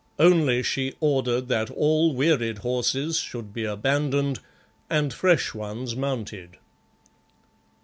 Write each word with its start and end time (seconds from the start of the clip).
Only 0.17 0.63
she 0.63 0.95
ordered 0.99 1.47
that 1.49 1.69
all 1.69 2.15
wearied 2.15 2.57
horses 2.65 3.19
should 3.19 3.53
be 3.53 3.65
abandoned 3.65 4.39
and 4.89 5.13
fresh 5.13 5.53
ones 5.53 5.95
mounted. 5.95 6.57